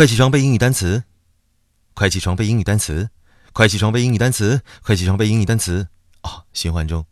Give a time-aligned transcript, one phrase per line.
[0.00, 1.04] 快起床背英语单词。
[1.92, 3.10] 快起床背英语单词。
[3.52, 4.62] 快起床背英语单词。
[4.82, 5.88] 快起床背英语单词。
[6.22, 7.04] 哦循环中。